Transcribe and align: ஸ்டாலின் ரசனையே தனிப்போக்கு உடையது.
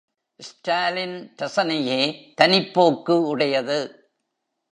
ஸ்டாலின் 0.37 1.35
ரசனையே 1.41 2.15
தனிப்போக்கு 2.41 3.11
உடையது. 3.11 4.09